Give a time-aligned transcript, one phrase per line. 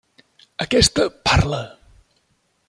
[0.65, 1.61] Aquesta parla.